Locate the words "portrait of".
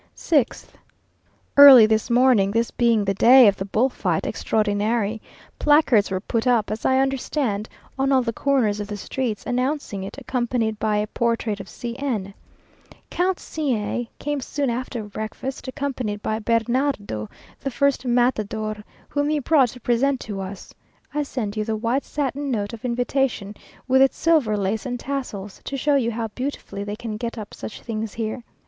11.05-11.69